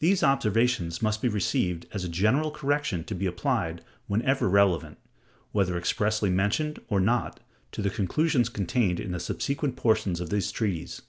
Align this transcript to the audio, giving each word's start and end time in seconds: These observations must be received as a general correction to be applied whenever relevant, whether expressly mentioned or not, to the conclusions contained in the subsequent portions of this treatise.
These 0.00 0.24
observations 0.24 1.00
must 1.00 1.22
be 1.22 1.28
received 1.28 1.86
as 1.92 2.02
a 2.02 2.08
general 2.08 2.50
correction 2.50 3.04
to 3.04 3.14
be 3.14 3.24
applied 3.24 3.84
whenever 4.08 4.48
relevant, 4.48 4.98
whether 5.52 5.78
expressly 5.78 6.28
mentioned 6.28 6.80
or 6.88 6.98
not, 6.98 7.38
to 7.70 7.80
the 7.80 7.88
conclusions 7.88 8.48
contained 8.48 8.98
in 8.98 9.12
the 9.12 9.20
subsequent 9.20 9.76
portions 9.76 10.18
of 10.20 10.30
this 10.30 10.50
treatise. 10.50 11.02